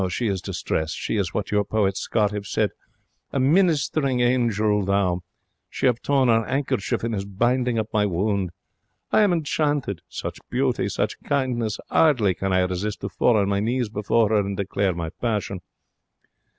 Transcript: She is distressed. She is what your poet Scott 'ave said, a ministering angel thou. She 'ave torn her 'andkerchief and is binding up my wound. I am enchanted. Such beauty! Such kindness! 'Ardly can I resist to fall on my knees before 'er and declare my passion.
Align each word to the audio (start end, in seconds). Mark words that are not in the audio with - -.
She 0.09 0.25
is 0.29 0.41
distressed. 0.41 0.95
She 0.97 1.15
is 1.17 1.31
what 1.31 1.51
your 1.51 1.63
poet 1.63 1.95
Scott 1.95 2.33
'ave 2.33 2.41
said, 2.41 2.71
a 3.31 3.39
ministering 3.39 4.19
angel 4.19 4.83
thou. 4.83 5.21
She 5.69 5.87
'ave 5.87 5.99
torn 6.01 6.27
her 6.27 6.43
'andkerchief 6.43 7.03
and 7.03 7.13
is 7.13 7.23
binding 7.23 7.77
up 7.77 7.85
my 7.93 8.07
wound. 8.07 8.49
I 9.11 9.21
am 9.21 9.31
enchanted. 9.31 10.01
Such 10.09 10.39
beauty! 10.49 10.89
Such 10.89 11.21
kindness! 11.21 11.77
'Ardly 11.91 12.33
can 12.33 12.51
I 12.51 12.61
resist 12.61 13.01
to 13.01 13.09
fall 13.09 13.37
on 13.37 13.47
my 13.47 13.59
knees 13.59 13.89
before 13.89 14.33
'er 14.33 14.39
and 14.39 14.57
declare 14.57 14.95
my 14.95 15.09
passion. 15.11 15.61